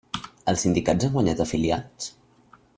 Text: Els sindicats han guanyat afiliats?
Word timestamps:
Els 0.53 0.63
sindicats 0.65 1.07
han 1.09 1.13
guanyat 1.17 1.45
afiliats? 1.45 2.11